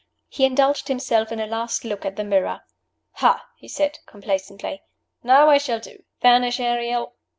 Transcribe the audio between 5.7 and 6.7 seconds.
do. Vanish,